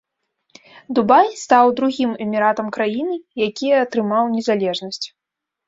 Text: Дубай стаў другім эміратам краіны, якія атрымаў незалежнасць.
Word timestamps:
Дубай 0.99 1.27
стаў 1.41 1.65
другім 1.81 2.11
эміратам 2.25 2.73
краіны, 2.79 3.15
якія 3.51 3.85
атрымаў 3.85 4.35
незалежнасць. 4.35 5.03